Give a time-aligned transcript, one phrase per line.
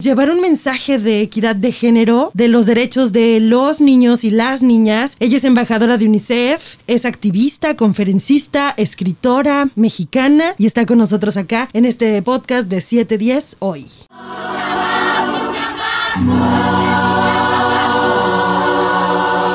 [0.00, 4.62] llevar un mensaje de equidad de género, de los derechos de los niños y las
[4.62, 5.16] niñas.
[5.18, 11.68] Ella es embajadora de UNICEF, es activista, conferencista, escritora mexicana y está con nosotros acá
[11.72, 13.86] en este podcast de 710 hoy.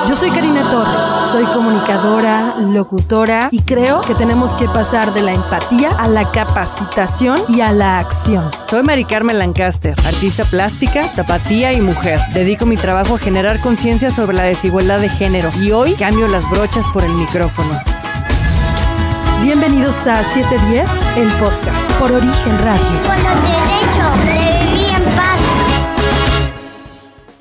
[0.09, 1.02] Yo soy Karina Torres,
[1.33, 7.41] soy comunicadora, locutora y creo que tenemos que pasar de la empatía a la capacitación
[7.47, 8.51] y a la acción.
[8.69, 12.19] Soy Mari Carmen Lancaster, artista plástica, tapatía y mujer.
[12.35, 16.47] Dedico mi trabajo a generar conciencia sobre la desigualdad de género y hoy cambio las
[16.51, 17.81] brochas por el micrófono.
[19.41, 22.85] Bienvenidos a 710, el podcast por Origen Radio.
[23.07, 24.42] Con los derechos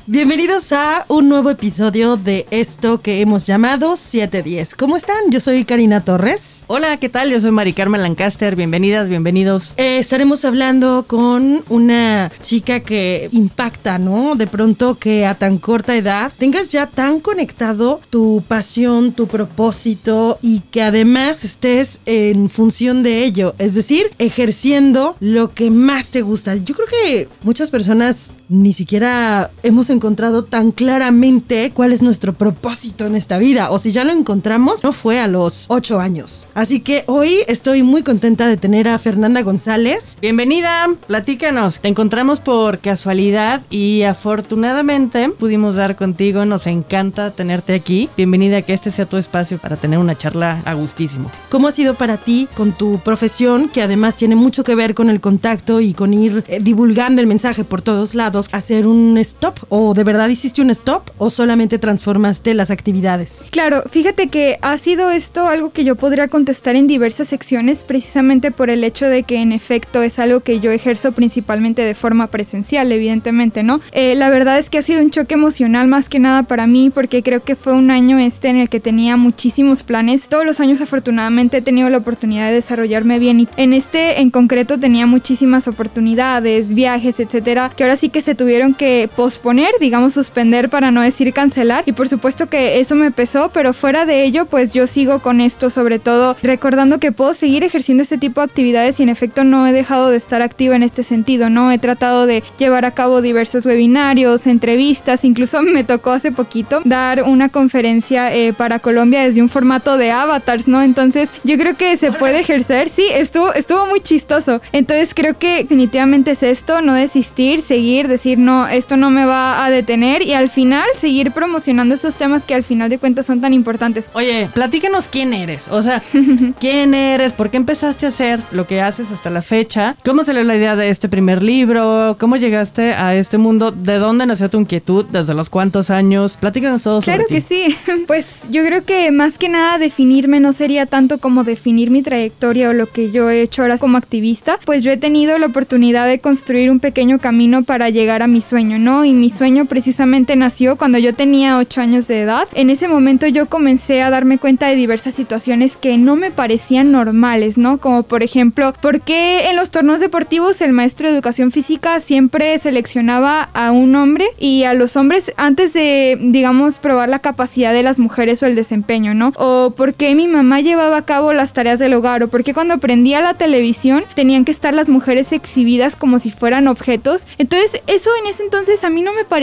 [0.09, 4.75] Bienvenidos a un nuevo episodio de esto que hemos llamado 710.
[4.75, 5.31] ¿Cómo están?
[5.31, 6.65] Yo soy Karina Torres.
[6.67, 7.31] Hola, ¿qué tal?
[7.31, 8.57] Yo soy Mari Carmen Lancaster.
[8.57, 9.75] Bienvenidas, bienvenidos.
[9.77, 14.35] Eh, estaremos hablando con una chica que impacta, ¿no?
[14.35, 20.37] De pronto que a tan corta edad tengas ya tan conectado tu pasión, tu propósito
[20.43, 26.23] y que además estés en función de ello, es decir, ejerciendo lo que más te
[26.23, 26.57] gusta.
[26.57, 33.07] Yo creo que muchas personas ni siquiera hemos encontrado tan claramente cuál es nuestro propósito
[33.07, 36.49] en esta vida, o si ya lo encontramos, no fue a los ocho años.
[36.55, 40.19] Así que hoy estoy muy contenta de tener a Fernanda González.
[40.21, 41.79] Bienvenida, platícanos.
[41.79, 46.45] Te encontramos por casualidad y afortunadamente pudimos dar contigo.
[46.45, 48.09] Nos encanta tenerte aquí.
[48.17, 51.31] Bienvenida, que este sea tu espacio para tener una charla a gustísimo.
[51.51, 55.11] ¿Cómo ha sido para ti con tu profesión, que además tiene mucho que ver con
[55.11, 59.59] el contacto y con ir eh, divulgando el mensaje por todos lados, hacer un stop?
[59.69, 63.45] ¿O de verdad hiciste un stop o solamente transformaste las actividades?
[63.51, 68.51] Claro, fíjate que ha sido esto algo que yo podría contestar en diversas secciones precisamente
[68.51, 72.29] por el hecho de que en efecto es algo que yo ejerzo principalmente de forma
[72.29, 73.81] presencial, evidentemente, ¿no?
[73.93, 76.91] Eh, la verdad es que ha sido un choque emocional más que nada para mí
[76.91, 80.29] porque creo que fue un año este en el que tenía muchísimos planes.
[80.29, 84.31] Todos los años afortunadamente he tenido la oportunidad de desarrollarme bien y en este en
[84.31, 90.13] concreto tenía muchísimas oportunidades, viajes, etcétera, que ahora sí que se tuvieron que posponer, digamos
[90.13, 94.25] suspender para no decir cancelar y por supuesto que eso me pesó, pero fuera de
[94.25, 98.41] ello pues yo sigo con esto sobre todo recordando que puedo seguir ejerciendo este tipo
[98.41, 101.71] de actividades y en efecto no he dejado de estar activa en este sentido, ¿no?
[101.73, 107.23] He tratado de llevar a cabo diversos webinarios, entrevistas, incluso me tocó hace poquito dar
[107.23, 110.83] una conferencia eh, para Colombia desde un formato de avatars, ¿no?
[110.83, 114.61] Entonces yo creo que se puede ejercer, sí, estuvo, estuvo muy chistoso.
[114.73, 119.62] Entonces creo que definitivamente es esto, no desistir, seguir, decir, no, esto no me va
[119.62, 123.41] a detener y al final seguir promocionando estos temas que al final de cuentas son
[123.41, 124.07] tan importantes.
[124.15, 125.69] Oye, platícanos quién eres.
[125.69, 126.03] O sea,
[126.61, 130.43] quién eres, por qué empezaste a hacer lo que haces hasta la fecha, cómo salió
[130.45, 134.59] la idea de este primer libro, cómo llegaste a este mundo, de dónde nació tu
[134.61, 136.37] inquietud, desde los cuántos años.
[136.41, 137.47] Platícanos todo Claro sobre que ti.
[137.49, 137.77] sí.
[138.07, 142.71] Pues yo creo que más que nada definirme no sería tanto como definir mi trayectoria
[142.71, 146.07] o lo que yo he hecho ahora como activista, pues yo he tenido la oportunidad
[146.07, 149.05] de construir un pequeño camino para llegar a mi sueño, ¿no?
[149.05, 152.49] Y mi sueño precisamente nació cuando yo tenía 8 años de edad.
[152.55, 156.93] En ese momento yo comencé a darme cuenta de diversas situaciones que no me parecían
[156.93, 157.79] normales, ¿no?
[157.79, 162.59] Como por ejemplo, ¿por qué en los torneos deportivos el maestro de educación física siempre
[162.59, 167.83] seleccionaba a un hombre y a los hombres antes de, digamos, probar la capacidad de
[167.83, 169.33] las mujeres o el desempeño, ¿no?
[169.37, 172.55] O por qué mi mamá llevaba a cabo las tareas del hogar o por qué
[172.55, 177.27] cuando prendía la televisión tenían que estar las mujeres exhibidas como si fueran objetos.
[177.39, 179.42] Entonces, eso en ese entonces a mí no me parecía,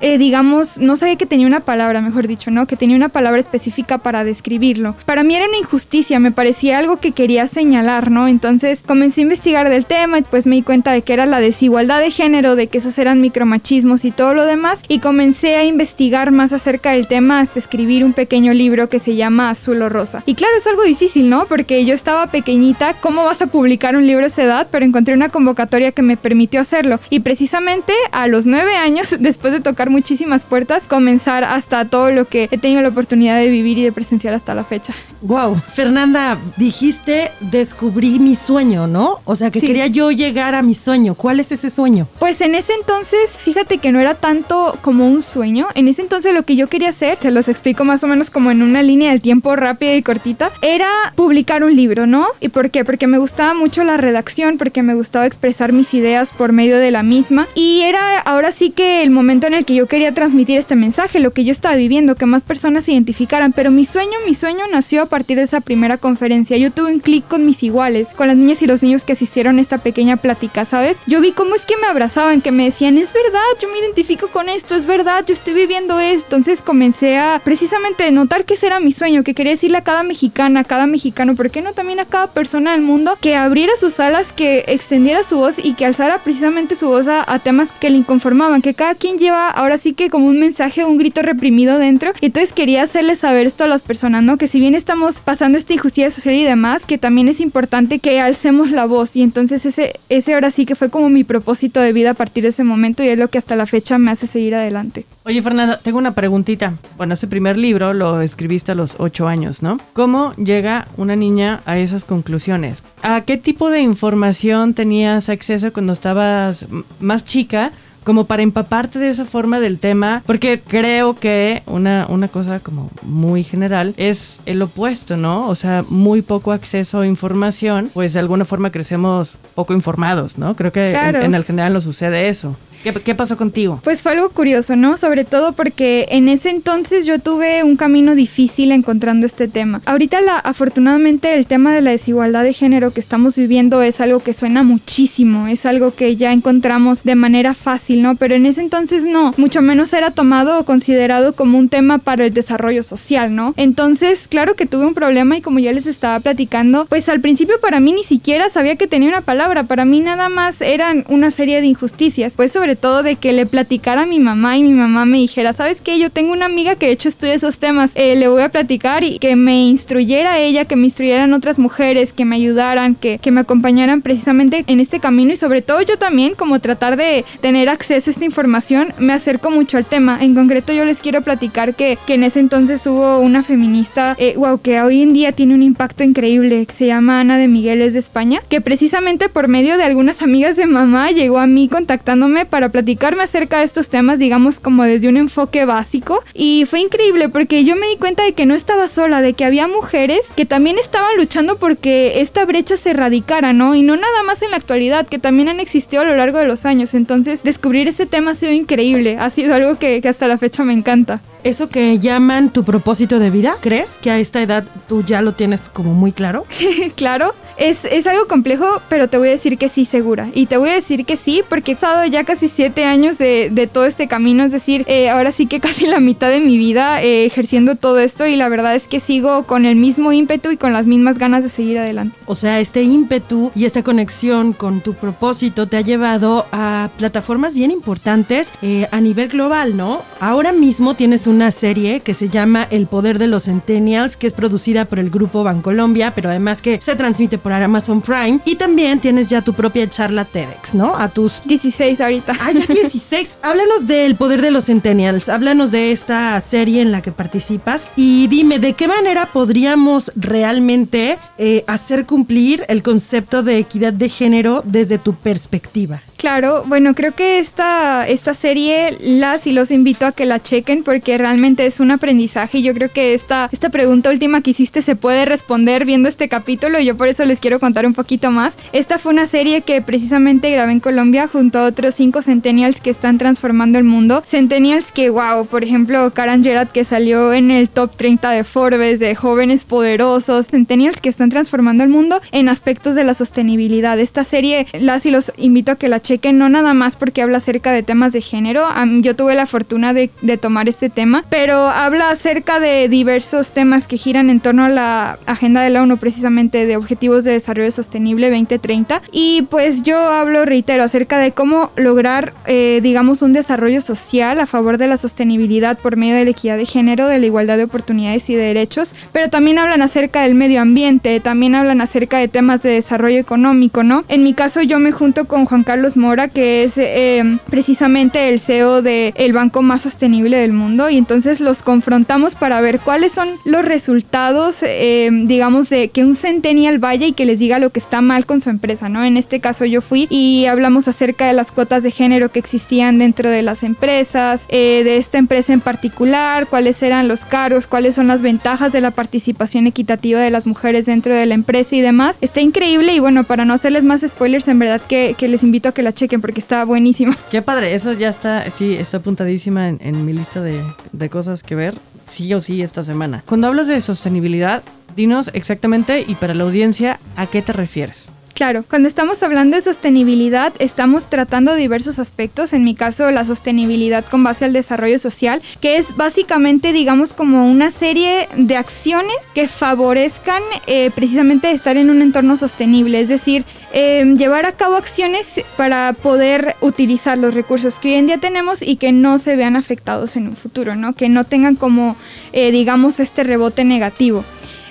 [0.00, 2.66] eh, digamos, no sabía que tenía una palabra, mejor dicho, ¿no?
[2.66, 4.94] Que tenía una palabra específica para describirlo.
[5.04, 8.28] Para mí era una injusticia, me parecía algo que quería señalar, ¿no?
[8.28, 11.40] Entonces comencé a investigar del tema y pues me di cuenta de que era la
[11.40, 14.80] desigualdad de género, de que esos eran micromachismos y todo lo demás.
[14.88, 19.16] Y comencé a investigar más acerca del tema hasta escribir un pequeño libro que se
[19.16, 20.22] llama Azul o Rosa.
[20.26, 21.46] Y claro, es algo difícil, ¿no?
[21.46, 24.68] Porque yo estaba pequeñita, ¿cómo vas a publicar un libro a esa edad?
[24.70, 27.00] Pero encontré una convocatoria que me permitió hacerlo.
[27.10, 32.24] Y precisamente a los nueve años, después de tocar muchísimas puertas, comenzar hasta todo lo
[32.26, 34.94] que he tenido la oportunidad de vivir y de presenciar hasta la fecha.
[35.22, 39.20] Wow, Fernanda, dijiste descubrí mi sueño, ¿no?
[39.24, 39.66] O sea, que Sí.
[39.66, 41.14] quería yo llegar a mi sueño.
[41.14, 42.06] ¿Cuál es ese sueño?
[42.18, 45.68] Pues en ese entonces, fíjate que no era tanto como un sueño.
[45.74, 48.50] En ese entonces lo que yo quería hacer, se los explico más o menos como
[48.50, 52.26] en una línea del tiempo rápida y cortita, era publicar un libro, ¿no?
[52.40, 52.84] ¿Y por qué?
[52.84, 56.90] Porque me gustaba mucho la redacción, porque me gustaba expresar mis ideas por medio de
[56.90, 57.46] la misma.
[57.54, 61.18] Y era ahora sí que el momento en el que yo quería transmitir este mensaje,
[61.18, 64.64] lo que yo estaba viviendo, que más personas se identificaran, pero mi sueño, mi sueño
[64.70, 66.56] nació a partir de esa primera conferencia.
[66.56, 69.58] Yo tuve un clic con mis iguales, con las niñas y los niños que asistieron
[69.58, 70.96] a esta pequeña plática, ¿sabes?
[71.06, 74.28] Yo vi cómo es que me abrazaban, que me decían, es verdad, yo me identifico
[74.28, 76.36] con esto, es verdad, yo estoy viviendo esto.
[76.36, 80.02] Entonces comencé a precisamente notar que ese era mi sueño, que quería decirle a cada
[80.04, 83.72] mexicana, a cada mexicano, ¿por qué no también a cada persona del mundo que abriera
[83.80, 87.68] sus alas, que extendiera su voz y que alzara precisamente su voz a, a temas
[87.80, 91.22] que le inconformaban, que cada quien lleva ahora sí que como un mensaje, un grito
[91.22, 92.12] reprimido dentro.
[92.20, 94.36] Entonces quería hacerles saber esto a las personas, ¿no?
[94.36, 98.20] Que si bien estamos pasando esta injusticia social y demás, que también es importante que
[98.20, 99.16] alcemos la voz.
[99.16, 102.42] Y entonces ese, ese ahora sí que fue como mi propósito de vida a partir
[102.42, 105.06] de ese momento y es lo que hasta la fecha me hace seguir adelante.
[105.24, 106.74] Oye, Fernanda, tengo una preguntita.
[106.96, 109.78] Bueno, este primer libro lo escribiste a los ocho años, ¿no?
[109.92, 112.82] ¿Cómo llega una niña a esas conclusiones?
[113.02, 116.66] ¿A qué tipo de información tenías acceso cuando estabas
[117.00, 117.72] más chica?
[118.08, 122.90] Como para empaparte de esa forma del tema, porque creo que una, una cosa como
[123.02, 125.46] muy general es el opuesto, ¿no?
[125.46, 130.56] O sea, muy poco acceso a información, pues de alguna forma crecemos poco informados, ¿no?
[130.56, 130.90] Creo que
[131.26, 132.56] en- el general nos sucede eso.
[132.82, 133.80] ¿Qué, qué pasó contigo?
[133.82, 134.96] Pues fue algo curioso, ¿no?
[134.96, 139.82] Sobre todo porque en ese entonces yo tuve un camino difícil encontrando este tema.
[139.84, 144.20] Ahorita la, afortunadamente el tema de la desigualdad de género que estamos viviendo es algo
[144.20, 148.16] que suena muchísimo, es algo que ya encontramos de manera fácil, ¿no?
[148.16, 152.26] Pero en ese entonces no, mucho menos era tomado o considerado como un tema para
[152.26, 153.54] el desarrollo social, ¿no?
[153.56, 157.60] Entonces, claro que tuve un problema y como ya les estaba platicando, pues al principio
[157.60, 161.30] para mí ni siquiera sabía que tenía una palabra, para mí nada más eran una
[161.30, 164.72] serie de injusticias, pues sobre todo de que le platicara a mi mamá y mi
[164.72, 165.98] mamá me dijera, ¿sabes qué?
[165.98, 169.04] Yo tengo una amiga que de hecho estudia esos temas, eh, le voy a platicar
[169.04, 173.30] y que me instruyera ella, que me instruyeran otras mujeres, que me ayudaran, que, que
[173.30, 177.68] me acompañaran precisamente en este camino y sobre todo yo también como tratar de tener
[177.68, 180.18] acceso a esta información, me acerco mucho al tema.
[180.20, 184.34] En concreto yo les quiero platicar que, que en ese entonces hubo una feminista, eh,
[184.36, 187.82] wow, que hoy en día tiene un impacto increíble, que se llama Ana de Miguel,
[187.82, 191.68] es de España, que precisamente por medio de algunas amigas de mamá llegó a mí
[191.68, 196.22] contactándome para platicarme acerca de estos temas, digamos como desde un enfoque básico.
[196.34, 199.44] Y fue increíble porque yo me di cuenta de que no estaba sola, de que
[199.44, 203.74] había mujeres que también estaban luchando porque esta brecha se erradicara, ¿no?
[203.74, 206.46] Y no nada más en la actualidad, que también han existido a lo largo de
[206.46, 206.94] los años.
[206.94, 210.64] Entonces, descubrir este tema ha sido increíble, ha sido algo que, que hasta la fecha
[210.64, 211.20] me encanta.
[211.44, 215.32] Eso que llaman tu propósito de vida, ¿crees que a esta edad tú ya lo
[215.32, 216.44] tienes como muy claro?
[216.96, 220.28] claro, es, es algo complejo, pero te voy a decir que sí, segura.
[220.34, 223.50] Y te voy a decir que sí, porque he estado ya casi siete años de,
[223.50, 226.58] de todo este camino, es decir, eh, ahora sí que casi la mitad de mi
[226.58, 230.50] vida eh, ejerciendo todo esto y la verdad es que sigo con el mismo ímpetu
[230.50, 232.16] y con las mismas ganas de seguir adelante.
[232.26, 237.54] O sea, este ímpetu y esta conexión con tu propósito te ha llevado a plataformas
[237.54, 240.02] bien importantes eh, a nivel global, ¿no?
[240.20, 244.32] Ahora mismo tienes una serie que se llama El Poder de los Centennials, que es
[244.32, 248.40] producida por el grupo Bancolombia, pero además que se transmite por Amazon Prime.
[248.44, 250.96] Y también tienes ya tu propia charla TEDx, ¿no?
[250.96, 252.32] A tus 16 ahorita.
[252.40, 253.36] Ah, ya 16.
[253.42, 255.28] Háblanos del poder de los Centennials.
[255.28, 257.88] Háblanos de esta serie en la que participas.
[257.96, 264.08] Y dime, ¿de qué manera podríamos realmente eh, hacer cumplir el concepto de equidad de
[264.08, 266.02] género desde tu perspectiva?
[266.18, 270.82] Claro, bueno, creo que esta, esta serie las y los invito a que la chequen
[270.82, 274.82] porque realmente es un aprendizaje y yo creo que esta, esta pregunta última que hiciste
[274.82, 278.32] se puede responder viendo este capítulo y yo por eso les quiero contar un poquito
[278.32, 278.54] más.
[278.72, 282.90] Esta fue una serie que precisamente grabé en Colombia junto a otros cinco centennials que
[282.90, 284.24] están transformando el mundo.
[284.26, 288.98] Centennials que, wow, por ejemplo, Karen Gerard que salió en el top 30 de Forbes
[288.98, 290.48] de jóvenes poderosos.
[290.48, 294.00] Centennials que están transformando el mundo en aspectos de la sostenibilidad.
[294.00, 297.38] Esta serie las y los invito a que la chequen, no nada más porque habla
[297.38, 298.64] acerca de temas de género.
[299.00, 303.86] Yo tuve la fortuna de, de tomar este tema, pero habla acerca de diversos temas
[303.86, 307.70] que giran en torno a la agenda de la ONU, precisamente de Objetivos de Desarrollo
[307.70, 309.02] Sostenible 2030.
[309.12, 314.46] Y pues yo hablo, reitero, acerca de cómo lograr, eh, digamos, un desarrollo social a
[314.46, 317.64] favor de la sostenibilidad por medio de la equidad de género, de la igualdad de
[317.64, 322.28] oportunidades y de derechos, pero también hablan acerca del medio ambiente, también hablan acerca de
[322.28, 324.04] temas de desarrollo económico, ¿no?
[324.08, 328.40] En mi caso yo me junto con Juan Carlos Mora, que es eh, precisamente el
[328.40, 333.28] CEO del banco más sostenible del mundo, y entonces los confrontamos para ver cuáles son
[333.44, 337.80] los resultados, eh, digamos, de que un centennial vaya y que les diga lo que
[337.80, 339.04] está mal con su empresa, ¿no?
[339.04, 342.98] En este caso yo fui y hablamos acerca de las cuotas de género que existían
[342.98, 347.94] dentro de las empresas, eh, de esta empresa en particular, cuáles eran los cargos, cuáles
[347.94, 351.80] son las ventajas de la participación equitativa de las mujeres dentro de la empresa y
[351.80, 352.16] demás.
[352.20, 355.68] Está increíble y bueno, para no hacerles más spoilers, en verdad que, que les invito
[355.68, 357.16] a que chequen porque está buenísima.
[357.30, 361.42] Qué padre, eso ya está, sí, está apuntadísima en, en mi lista de, de cosas
[361.42, 361.74] que ver,
[362.06, 363.22] sí o sí esta semana.
[363.26, 364.62] Cuando hablas de sostenibilidad,
[364.96, 368.10] dinos exactamente y para la audiencia, ¿a qué te refieres?
[368.38, 374.04] Claro, cuando estamos hablando de sostenibilidad, estamos tratando diversos aspectos, en mi caso la sostenibilidad
[374.04, 379.48] con base al desarrollo social, que es básicamente, digamos, como una serie de acciones que
[379.48, 385.44] favorezcan eh, precisamente estar en un entorno sostenible, es decir, eh, llevar a cabo acciones
[385.56, 389.56] para poder utilizar los recursos que hoy en día tenemos y que no se vean
[389.56, 390.92] afectados en un futuro, ¿no?
[390.92, 391.96] Que no tengan como,
[392.32, 394.24] eh, digamos, este rebote negativo.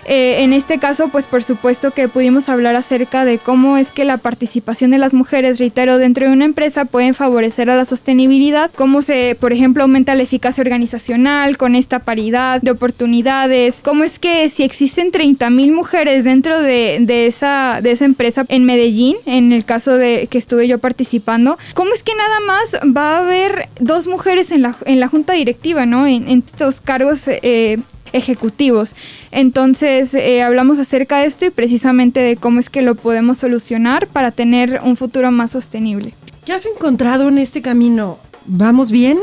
[0.08, 4.06] Eh, en este caso, pues por supuesto que pudimos hablar acerca de cómo es que
[4.06, 8.72] la participación de las mujeres, reitero, dentro de una empresa pueden favorecer a la sostenibilidad,
[8.74, 14.18] cómo se, por ejemplo, aumenta la eficacia organizacional con esta paridad de oportunidades, cómo es
[14.18, 19.18] que si existen 30 mil mujeres dentro de, de, esa, de esa empresa en Medellín,
[19.26, 23.20] en el caso de que estuve yo participando, cómo es que nada más va a
[23.20, 26.08] haber dos mujeres en la, en la junta directiva, ¿no?
[26.08, 27.80] En, estos cargos eh,
[28.14, 28.96] ejecutivos.
[29.32, 34.08] Entonces eh, hablamos acerca de esto y precisamente de cómo es que lo podemos solucionar
[34.08, 36.14] para tener un futuro más sostenible.
[36.46, 38.20] ¿Qué has encontrado en este camino?
[38.46, 39.18] ¿Vamos bien?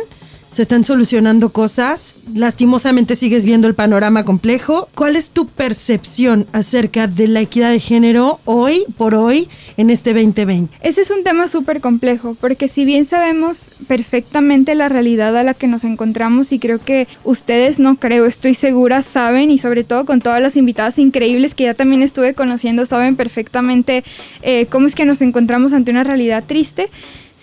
[0.49, 2.15] Se están solucionando cosas.
[2.35, 4.89] Lastimosamente sigues viendo el panorama complejo.
[4.95, 10.15] ¿Cuál es tu percepción acerca de la equidad de género hoy por hoy en este
[10.15, 10.77] 2020?
[10.81, 15.55] Ese es un tema súper complejo porque si bien sabemos perfectamente la realidad a la
[15.55, 20.05] que nos encontramos y creo que ustedes no creo, estoy segura, saben y sobre todo
[20.05, 24.05] con todas las invitadas increíbles que ya también estuve conociendo, saben perfectamente
[24.43, 26.89] eh, cómo es que nos encontramos ante una realidad triste.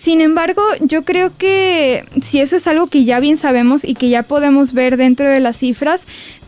[0.02, 4.08] Sin embargo, yo creo que si eso es algo que ya bien sabemos y que
[4.08, 6.00] ya podemos ver dentro de las cifras,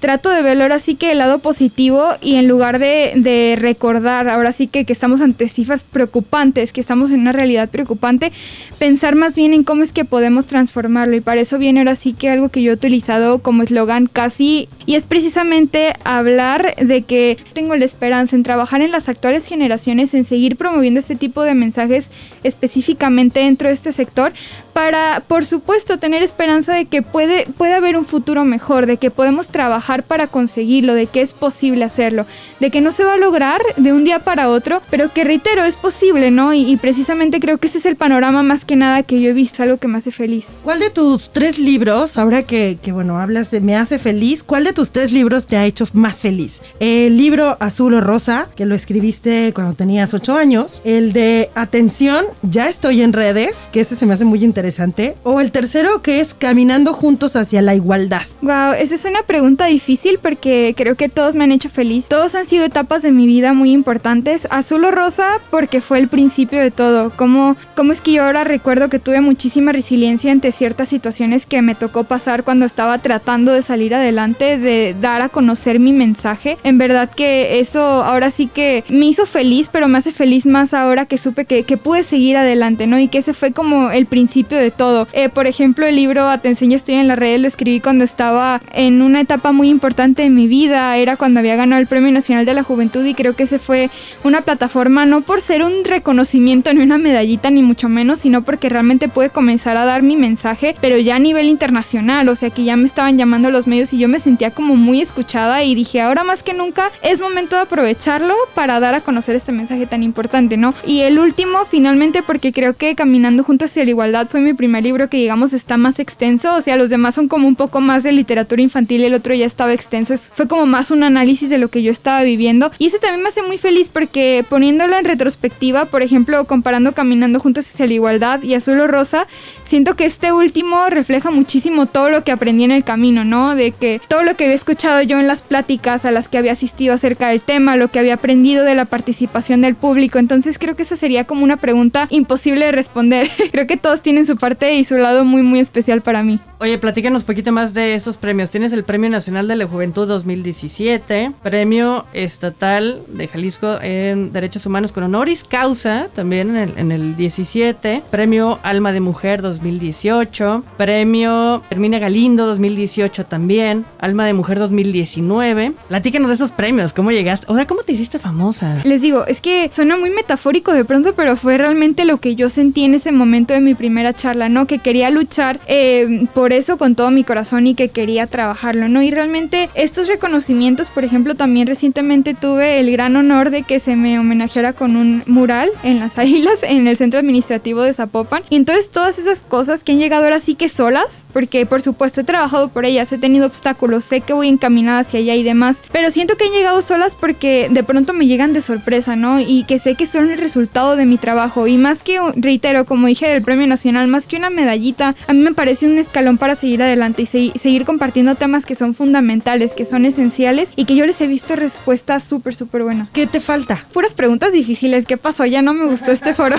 [0.04, 4.52] trato de verlo ahora sí que el lado positivo y en lugar de, recordar ahora
[4.52, 8.30] sí que, que, estamos ante cifras preocupantes, que estamos en una realidad preocupante,
[8.78, 11.16] pensar más bien en cómo es que podemos transformarlo.
[11.16, 14.68] Y para eso viene ahora sí que algo que yo he utilizado como eslogan casi
[14.84, 20.12] y es precisamente hablar de que tengo la esperanza en trabajar en las actuales generaciones,
[20.12, 22.08] en seguir promoviendo este tipo de mensajes
[22.42, 24.34] específicamente dentro de este sector
[24.75, 29.11] para, por supuesto, tener esperanza de que puede, puede haber un futuro mejor, de que
[29.11, 32.26] podemos trabajar para conseguirlo, de que es posible hacerlo,
[32.59, 35.64] de que no se va a lograr de un día para otro, pero que reitero,
[35.64, 36.52] es posible, ¿no?
[36.52, 39.62] Y, precisamente creo que ese es el panorama más que nada que yo he visto,
[39.62, 40.47] algo que me hace feliz.
[40.64, 44.64] ¿Cuál de tus tres libros, ahora que, que bueno, hablas de me hace feliz, cuál
[44.64, 46.61] de tus tres libros te ha hecho más feliz?
[46.81, 52.25] El libro Azul o Rosa, que lo escribiste cuando tenías ocho años, el de Atención,
[52.43, 55.14] ya estoy en redes, que ese se me hace muy interesante interesante.
[55.25, 58.23] O el tercero que es caminando juntos hacia la igualdad.
[58.40, 62.06] Wow, esa es una pregunta difícil porque creo que todos me han hecho feliz.
[62.09, 64.47] Todos han sido etapas de mi vida muy importantes.
[64.50, 67.11] Azul o rosa porque fue el principio de todo.
[67.11, 71.61] Como, como es que yo ahora recuerdo que tuve muchísima resiliencia ante ciertas situaciones que
[71.61, 76.56] me tocó pasar cuando estaba tratando de salir adelante, de dar a conocer mi mensaje.
[76.64, 80.73] En verdad que eso ahora sí que me hizo feliz, pero me hace feliz más
[80.73, 82.99] ahora que supe que, que pude seguir adelante, ¿no?
[82.99, 85.08] Y que ese fue como el principio de todo.
[85.12, 88.61] Eh, por ejemplo, el libro Te enseño, estoy en la red lo escribí cuando estaba
[88.73, 90.96] en una etapa muy importante de mi vida.
[90.96, 93.90] Era cuando había ganado el Premio Nacional de la Juventud y creo que ese fue
[94.23, 98.68] una plataforma no por ser un reconocimiento ni una medallita ni mucho menos, sino porque
[98.68, 102.28] realmente pude comenzar a dar mi mensaje, pero ya a nivel internacional.
[102.28, 105.00] O sea que ya me estaban llamando los medios y yo me sentía como muy
[105.00, 109.37] escuchada y dije, ahora más que nunca es momento de aprovecharlo para dar a conocer
[109.37, 110.75] este mensaje tan importante, ¿no?
[110.87, 114.84] Y el último, finalmente, porque creo que Caminando Juntos hacia la Igualdad fue mi primer
[114.84, 118.02] libro que digamos está más extenso, o sea, los demás son como un poco más
[118.02, 121.68] de literatura infantil el otro ya estaba extenso, fue como más un análisis de lo
[121.68, 125.86] que yo estaba viviendo y ese también me hace muy feliz porque poniéndolo en retrospectiva,
[125.86, 129.26] por ejemplo, comparando Caminando Juntos hacia la Igualdad y Azul o Rosa,
[129.66, 133.54] siento que este último refleja muchísimo todo lo que aprendí en el camino, ¿no?
[133.54, 136.52] De que todo lo que había escuchado yo en las pláticas a las que había
[136.52, 140.76] asistido acerca del tema, lo que había aprendido de la participación del público, entonces creo
[140.76, 143.28] que esa sería como una pregunta imposible de responder.
[143.52, 146.41] creo que todos tienen su parte y su lado muy muy especial para mí.
[146.61, 148.49] Oye, platícanos un poquito más de esos premios.
[148.49, 154.93] Tienes el Premio Nacional de la Juventud 2017, Premio Estatal de Jalisco en Derechos Humanos
[154.93, 161.62] con Honoris Causa, también en el, en el 17, Premio Alma de Mujer 2018, Premio
[161.69, 165.73] Hermina Galindo 2018 también, Alma de Mujer 2019.
[165.88, 167.47] Platícanos de esos premios, ¿cómo llegaste?
[167.50, 168.79] O sea, ¿cómo te hiciste famosa?
[168.85, 172.49] Les digo, es que suena muy metafórico de pronto, pero fue realmente lo que yo
[172.49, 174.66] sentí en ese momento de mi primera ¿no?
[174.66, 179.02] Que quería luchar eh, por eso con todo mi corazón y que quería trabajarlo, ¿no?
[179.02, 183.97] Y realmente estos reconocimientos, por ejemplo, también recientemente tuve el gran honor de que se
[183.97, 188.43] me homenajeara con un mural en las águilas en el centro administrativo de Zapopan.
[188.49, 192.23] Y entonces todas esas cosas que han llegado ahora sí que solas, porque por supuesto
[192.23, 195.76] he trabajado por ellas, he tenido obstáculos, sé que voy encaminada hacia allá y demás,
[195.93, 199.40] pero siento que han llegado solas porque de pronto me llegan de sorpresa, ¿no?
[199.40, 201.66] Y que sé que son el resultado de mi trabajo.
[201.66, 205.40] Y más que, reitero, como dije del Premio Nacional, más que una medallita, a mí
[205.40, 207.26] me parece un escalón para seguir adelante y
[207.59, 211.56] seguir compartiendo temas que son fundamentales, que son esenciales y que yo les he visto
[211.56, 213.09] respuestas súper, súper buenas.
[213.12, 213.85] ¿Qué te falta?
[213.92, 215.04] Puras preguntas difíciles.
[215.04, 215.44] ¿Qué pasó?
[215.47, 216.54] Ya no me gustó este foro.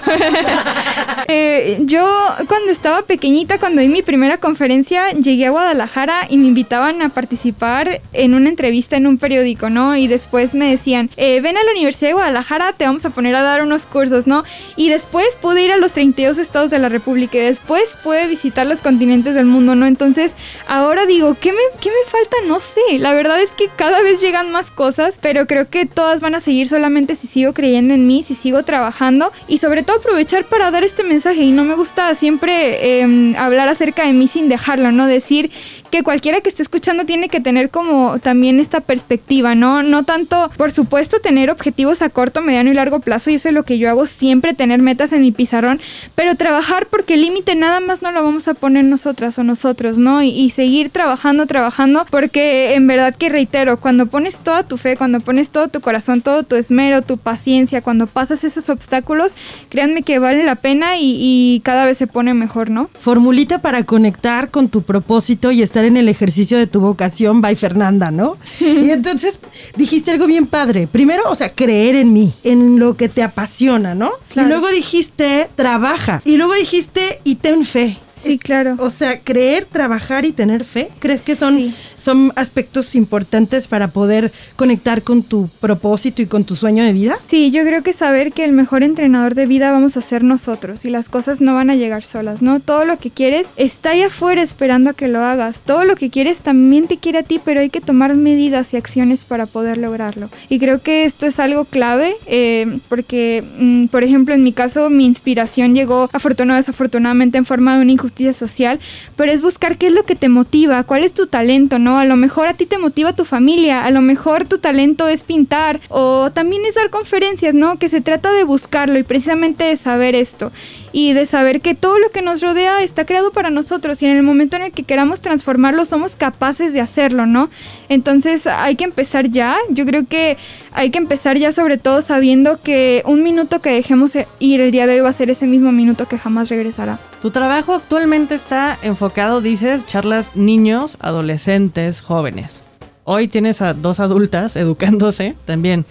[1.30, 2.06] eh, yo
[2.50, 7.08] cuando estaba pequeñita, cuando di mi primera conferencia, llegué a Guadalajara y me invitaban a
[7.08, 9.96] participar en una entrevista en un periódico, ¿no?
[9.96, 13.34] Y después me decían, eh, ven a la Universidad de Guadalajara, te vamos a poner
[13.34, 14.44] a dar unos cursos, ¿no?
[14.76, 18.66] Y después pude ir a los 32 estados de la República y después pude visitar
[18.66, 19.86] los continentes del mundo, ¿no?
[19.86, 20.32] Entonces,
[20.68, 22.38] ahora digo, ¿qué me, qué me falta?
[22.48, 23.00] No sé.
[23.00, 26.42] La verdad es que cada vez llegan más cosas, pero creo que todas van a
[26.42, 30.72] seguir solamente si sigo creyendo en mí, si sigo trabajando y sobre todo aprovechar para
[30.72, 31.42] dar este mensaje.
[31.42, 35.08] Y no me gusta siempre em, hablar acerca de mí sin dejarlo, ¿no?
[35.08, 35.52] Decir
[35.96, 39.82] que cualquiera que esté escuchando tiene que tener como también esta perspectiva, ¿no?
[39.82, 43.54] No tanto, por supuesto, tener objetivos a corto, mediano y largo plazo, y eso es
[43.54, 45.80] lo que yo hago siempre, tener metas en mi pizarrón,
[46.14, 49.98] pero trabajar porque el límite nada más no lo vamos a poner nosotras o nosotros,
[49.98, 50.22] ¿no?
[50.22, 54.98] Y, y, seguir trabajando, trabajando, porque en verdad que reitero, cuando pones toda tu fe,
[54.98, 59.32] cuando pones todo tu corazón, todo tu esmero, tu paciencia, cuando pasas esos obstáculos,
[59.70, 62.90] créanme que vale la pena y, y cada vez se pone mejor, ¿no?
[63.00, 67.56] Formulita para conectar con tu propósito y estar en el ejercicio de tu vocación, by
[67.56, 68.38] Fernanda, ¿no?
[68.60, 69.40] y entonces
[69.76, 70.88] dijiste algo bien padre.
[70.88, 74.12] Primero, o sea, creer en mí, en lo que te apasiona, ¿no?
[74.30, 74.48] Claro.
[74.48, 76.22] Y luego dijiste, trabaja.
[76.26, 77.98] Y luego dijiste, y ten fe.
[78.26, 78.76] Sí, claro.
[78.80, 80.90] O sea, creer, trabajar y tener fe.
[81.00, 81.74] ¿Crees que son, Sí.
[81.98, 87.18] son aspectos importantes para poder conectar con tu propósito y con tu sueño de vida?
[87.30, 90.86] Sí, yo creo que saber que el mejor entrenador de vida vamos a ser nosotros
[90.86, 92.60] y las cosas no van a llegar solas, ¿no?
[92.60, 95.58] Todo lo que quieres está ahí afuera esperando a que lo hagas.
[95.66, 98.78] Todo lo que quieres también te quiere a ti, pero hay que tomar medidas y
[98.78, 100.30] acciones para poder lograrlo.
[100.50, 104.90] Y creo que esto es algo clave eh, porque, mm, por ejemplo, en mi caso,
[104.90, 108.80] mi inspiración llegó afortunadamente desafortunadamente en forma de una injusticia social,
[109.16, 112.00] pero es buscar qué es lo que te motiva, cuál es tu talento, ¿no?
[112.00, 115.24] A lo mejor a ti te motiva tu familia, a lo mejor tu talento es
[115.24, 117.78] pintar o también es dar conferencias, ¿no?
[117.78, 120.52] Que se trata de buscarlo y precisamente de saber esto
[120.92, 124.16] y de saber que todo lo que nos rodea está creado para nosotros y en
[124.16, 127.50] el momento en el que queramos transformarlo somos capaces de hacerlo, ¿no?
[127.90, 130.38] Entonces hay que empezar ya, yo creo que
[130.72, 134.88] hay que empezar ya sobre todo sabiendo que un minuto que dejemos ir el día
[134.88, 136.98] de hoy va a ser ese mismo minuto que jamás regresará.
[137.26, 142.65] Tu trabajo actualmente está enfocado, dices, charlas niños, adolescentes, jóvenes.
[143.08, 145.86] Hoy tienes a dos adultas educándose también.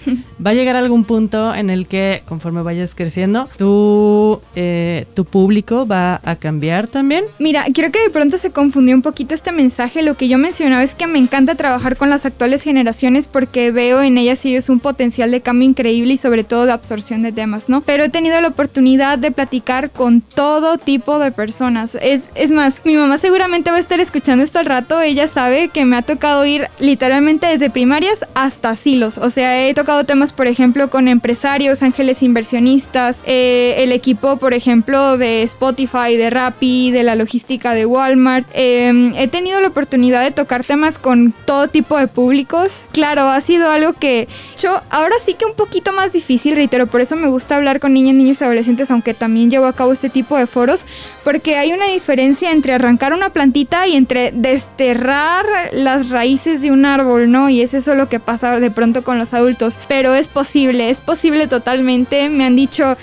[0.45, 5.87] Va a llegar algún punto en el que, conforme vayas creciendo, tu, eh, tu público
[5.87, 7.25] va a cambiar también.
[7.39, 10.03] Mira, creo que de pronto se confundió un poquito este mensaje.
[10.03, 14.03] Lo que yo mencionaba es que me encanta trabajar con las actuales generaciones porque veo
[14.03, 17.31] en ellas y ellos un potencial de cambio increíble y sobre todo de absorción de
[17.31, 17.81] temas, ¿no?
[17.81, 21.97] Pero he tenido la oportunidad de platicar con todo tipo de personas.
[22.03, 25.01] Es, es más, mi mamá seguramente va a estar escuchando esto al rato.
[25.01, 29.19] Ella sabe que me ha tocado ir literalmente desde primarias hasta asilos.
[29.19, 34.55] O sea, he tocado temas, por ejemplo, con empresarios, ángeles inversionistas, eh, el equipo, por
[34.55, 38.47] ejemplo, de Spotify, de Rappi, de la logística de Walmart.
[38.55, 42.83] Eh, he tenido la oportunidad de tocar temas con todo tipo de públicos.
[42.93, 44.27] Claro, ha sido algo que
[44.59, 47.93] yo ahora sí que un poquito más difícil, reitero, por eso me gusta hablar con
[47.93, 50.81] niñas, niños y adolescentes, aunque también llevo a cabo este tipo de foros,
[51.25, 56.85] porque hay una diferencia entre arrancar una plantita y entre desterrar las raíces de un
[56.85, 57.49] árbol, ¿no?
[57.49, 59.79] Y es eso lo que pasa de pronto con los adultos.
[59.89, 62.29] Pero es posible, es posible totalmente.
[62.29, 62.97] Me han dicho,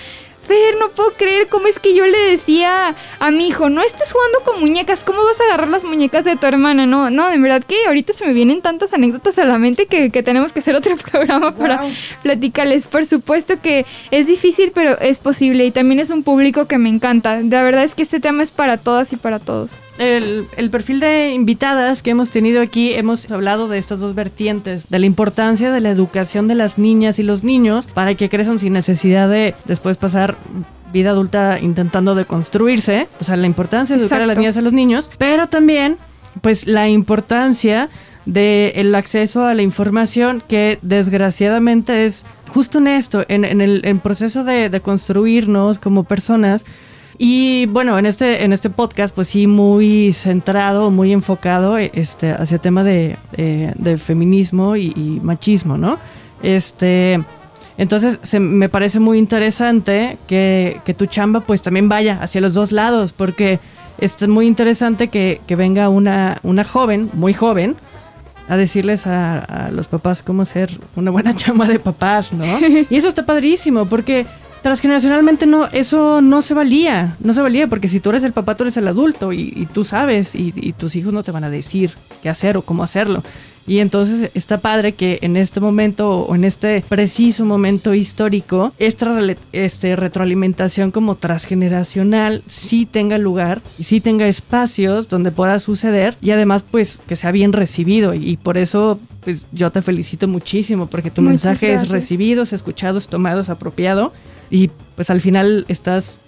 [0.46, 4.12] Fer, no puedo creer cómo es que yo le decía a mi hijo, no estés
[4.12, 6.86] jugando con muñecas, ¿cómo vas a agarrar las muñecas de tu hermana?
[6.86, 10.10] No, no, de verdad que ahorita se me vienen tantas anécdotas a la mente que,
[10.10, 11.84] que tenemos que hacer otro programa para
[12.22, 12.86] platicarles.
[12.86, 16.88] Por supuesto que es difícil, pero es posible y también es un público que me
[16.88, 17.40] encanta.
[17.40, 19.70] La verdad es que este tema es para todas y para todos.
[20.02, 24.88] El, el, perfil de invitadas que hemos tenido aquí, hemos hablado de estas dos vertientes,
[24.90, 28.58] de la importancia de la educación de las niñas y los niños para que crezcan
[28.58, 30.36] sin necesidad de después pasar
[30.92, 34.62] vida adulta intentando deconstruirse, o sea, la importancia de educar a las niñas y a
[34.62, 35.96] los niños, pero también,
[36.40, 37.88] pues, la importancia
[38.26, 44.00] del acceso a la información que desgraciadamente es justo en esto, en, en el en
[44.00, 46.64] proceso de, de construirnos como personas,
[47.24, 52.56] Y bueno, en este, en este podcast, pues sí, muy centrado, muy enfocado este, hacia
[52.56, 56.00] el tema de, eh, de feminismo y, y, machismo, ¿no?
[56.42, 57.22] Este,
[57.78, 62.54] entonces, se, me parece muy interesante que, que, tu chamba pues también vaya hacia los
[62.54, 63.60] dos lados, porque
[63.98, 67.76] es muy interesante que, que venga una, una joven, muy joven,
[68.48, 72.44] a decirles a, a, los papás cómo ser una buena chamba de papás, ¿no?
[72.90, 74.26] Y eso está padrísimo, porque
[74.62, 78.56] transgeneracionalmente no, eso no se valía, no se valía, porque si tú eres el papá,
[78.56, 81.44] tú eres el adulto y, y tú sabes y, y, tus hijos no te van
[81.44, 83.22] a decir qué hacer o cómo hacerlo.
[83.66, 89.16] Y entonces está padre que en este momento o en este preciso momento histórico, esta
[89.52, 96.32] este, retroalimentación como transgeneracional sí tenga lugar y sí tenga espacios donde pueda suceder y
[96.32, 101.12] además pues que sea bien recibido y por eso pues yo te felicito muchísimo porque
[101.12, 101.84] tu Muchas mensaje gracias.
[101.84, 104.12] es recibido, es escuchado, es tomado, es apropiado
[104.52, 106.20] y pues al final estás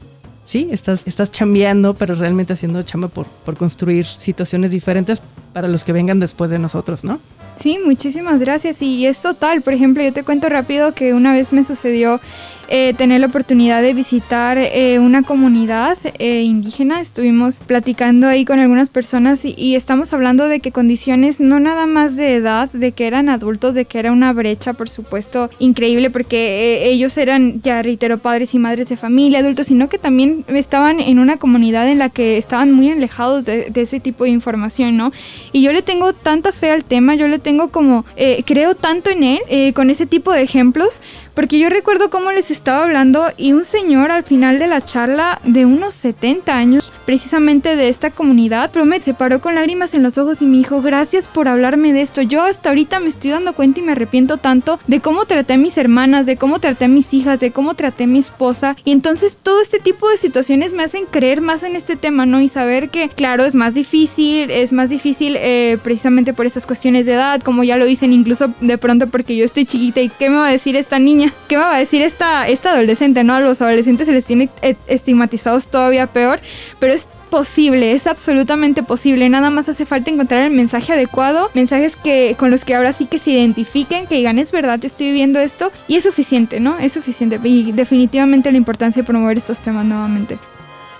[0.46, 5.20] sí, estás, estás chambeando, pero realmente haciendo chamba por, por construir situaciones diferentes
[5.52, 7.20] para los que vengan después de nosotros, ¿no?
[7.56, 8.82] Sí, muchísimas gracias.
[8.82, 9.62] Y es total.
[9.62, 12.20] Por ejemplo, yo te cuento rápido que una vez me sucedió
[12.68, 17.00] eh, tener la oportunidad de visitar eh, una comunidad eh, indígena.
[17.00, 21.84] Estuvimos platicando ahí con algunas personas y, y, estamos hablando de que condiciones no nada
[21.86, 26.08] más de edad, de que eran adultos, de que era una brecha, por supuesto, increíble
[26.08, 31.00] porque ellos eran, ya reitero, padres y madres de familia, adultos, sino que también estaban
[31.00, 34.96] en una comunidad en la que estaban muy alejados de, de ese tipo de información,
[34.96, 35.12] ¿no?
[35.52, 38.06] Y yo le tengo tanta fe al tema, yo le tengo como,
[38.46, 41.02] creo tanto en él, con ese tipo de ejemplos,
[41.34, 45.40] porque yo recuerdo cómo les estaba hablando y un señor al final de la charla
[45.44, 50.18] de unos 70 años, precisamente de esta comunidad, promete, se paró con lágrimas en los
[50.18, 52.22] ojos y me dijo, gracias por hablarme de esto.
[52.22, 55.58] Yo hasta ahorita me estoy dando cuenta y me arrepiento tanto de cómo traté a
[55.58, 58.76] mis hermanas, de cómo traté a mis hijas, de cómo traté a mi esposa.
[58.84, 62.40] Y entonces todo este tipo de situaciones me hacen creer más en este tema, ¿no?
[62.40, 67.06] Y saber que, claro, es más difícil, es más difícil eh, precisamente por estas cuestiones
[67.06, 70.30] de edad, como ya lo dicen, incluso de pronto porque yo estoy chiquita y qué
[70.30, 73.34] me va a decir esta niña, qué me va a decir esta, esta adolescente, ¿no?
[73.34, 74.48] A los adolescentes se les tiene
[74.86, 76.40] estigmatizados todavía peor,
[76.78, 76.93] pero
[77.34, 79.28] posible, es absolutamente posible.
[79.28, 83.06] Nada más hace falta encontrar el mensaje adecuado, mensajes que con los que ahora sí
[83.06, 86.78] que se identifiquen, que digan es verdad, estoy viviendo esto y es suficiente, ¿no?
[86.78, 90.38] Es suficiente y definitivamente la importancia de promover estos temas nuevamente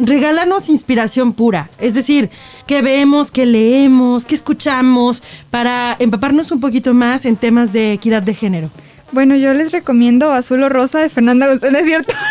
[0.01, 2.29] regálanos inspiración pura, es decir,
[2.67, 8.25] que vemos, que leemos, que escuchamos, para empaparnos un poquito más en temas de equidad
[8.25, 8.71] de género.
[9.15, 12.15] Bueno, yo les recomiendo Azul o Rosa de Fernanda González, ¿cierto?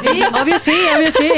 [0.00, 1.28] Sí, obvio sí, obvio sí.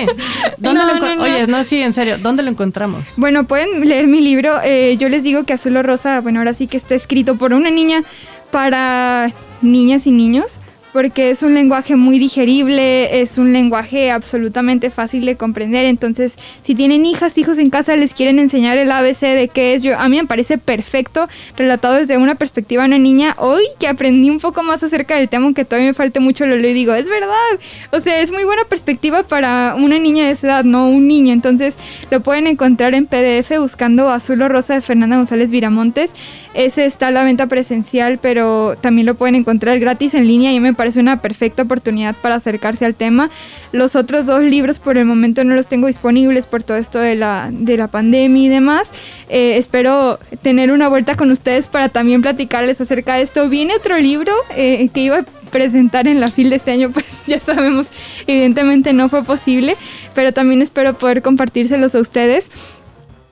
[0.59, 1.23] ¿Dónde no, lo no, no.
[1.23, 3.05] Oye, no, sí, en serio, ¿dónde lo encontramos?
[3.17, 4.61] Bueno, pueden leer mi libro.
[4.63, 7.55] Eh, yo les digo que Azul o Rosa, bueno, ahora sí que está escrito por
[7.55, 8.03] una niña
[8.51, 9.33] para
[9.63, 10.61] niñas y niños
[10.93, 15.85] porque es un lenguaje muy digerible, es un lenguaje absolutamente fácil de comprender.
[15.87, 19.83] Entonces, si tienen hijas, hijos en casa, les quieren enseñar el ABC de qué es,
[19.83, 23.35] yo a mí me parece perfecto, relatado desde una perspectiva de una niña.
[23.39, 26.57] Hoy que aprendí un poco más acerca del tema, aunque todavía me falte mucho, lo
[26.57, 27.31] leo digo, es verdad.
[27.91, 31.33] O sea, es muy buena perspectiva para una niña de esa edad, no un niño.
[31.33, 31.77] Entonces,
[32.11, 36.13] lo pueden encontrar en PDF buscando Azul o Rosa de Fernanda González Viramontes.
[36.53, 40.59] Ese está a la venta presencial, pero también lo pueden encontrar gratis en línea y
[40.59, 43.29] me parece una perfecta oportunidad para acercarse al tema.
[43.71, 47.17] Los otros dos libros por el momento no los tengo disponibles por todo esto de
[47.17, 48.89] la, de la pandemia y demás.
[49.29, 53.47] Eh, espero tener una vuelta con ustedes para también platicarles acerca de esto.
[53.51, 57.05] Viene otro libro eh, que iba a presentar en la FIL de este año, pues
[57.27, 57.87] ya sabemos,
[58.27, 59.77] evidentemente no fue posible,
[60.15, 62.51] pero también espero poder compartírselos a ustedes.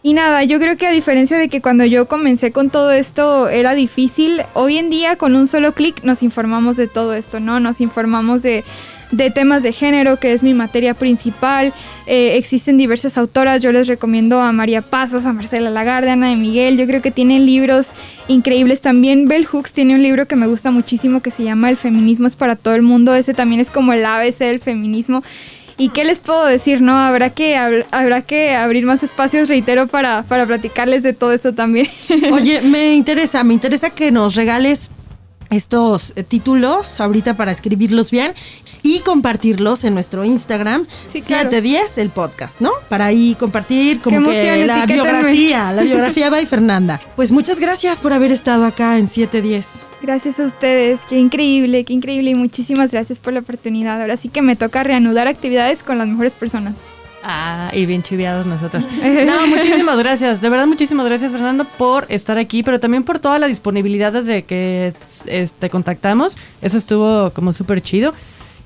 [0.01, 3.49] Y nada, yo creo que a diferencia de que cuando yo comencé con todo esto
[3.49, 7.59] era difícil, hoy en día con un solo clic nos informamos de todo esto, ¿no?
[7.59, 8.63] Nos informamos de,
[9.11, 11.73] de temas de género, que es mi materia principal.
[12.07, 16.29] Eh, existen diversas autoras, yo les recomiendo a María Pasos, a Marcela Lagarde, a Ana
[16.29, 17.89] de Miguel, yo creo que tienen libros
[18.29, 18.81] increíbles.
[18.81, 22.29] También Bell Hooks tiene un libro que me gusta muchísimo que se llama El feminismo
[22.29, 25.25] es para todo el mundo, ese también es como el ABC del feminismo.
[25.79, 26.81] ¿Y qué les puedo decir?
[26.81, 31.55] No, habrá que habrá que abrir más espacios, reitero, para, para platicarles de todo esto
[31.55, 31.89] también.
[32.33, 34.91] Oye, me interesa, me interesa que nos regales
[35.51, 38.35] estos títulos ahorita para escribirlos bien
[38.89, 41.51] y compartirlos en nuestro Instagram Sí, claro.
[41.51, 42.71] 710 el podcast, ¿no?
[42.89, 46.99] Para ahí compartir como Qué que emoción, la biografía, la biografía by Fernanda.
[47.15, 49.67] Pues muchas gracias por haber estado acá en 710.
[50.01, 54.01] Gracias a ustedes, qué increíble, qué increíble y muchísimas gracias por la oportunidad.
[54.01, 56.75] Ahora sí que me toca reanudar actividades con las mejores personas.
[57.23, 58.87] Ah, y bien chiviados nosotros.
[59.27, 60.41] No, muchísimas gracias.
[60.41, 64.45] De verdad, muchísimas gracias, Fernando, por estar aquí, pero también por toda la disponibilidad desde
[64.45, 64.95] que
[65.27, 66.39] este, contactamos.
[66.63, 68.15] Eso estuvo como súper chido.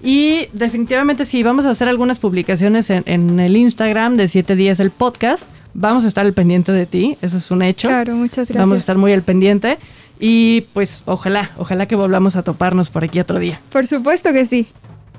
[0.03, 4.81] Y definitivamente sí, vamos a hacer algunas publicaciones en, en el Instagram de 7 días
[4.81, 5.45] el podcast.
[5.75, 7.89] Vamos a estar al pendiente de ti, eso es un hecho.
[7.89, 8.59] Claro, muchas gracias.
[8.59, 9.79] Vamos a estar muy al pendiente.
[10.19, 13.61] Y pues ojalá, ojalá que volvamos a toparnos por aquí otro día.
[13.71, 14.69] Por supuesto que sí.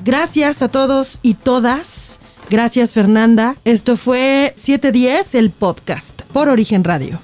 [0.03, 2.19] Gracias a todos y todas.
[2.49, 3.55] Gracias Fernanda.
[3.65, 7.19] Esto fue 710 el podcast por Origen Radio.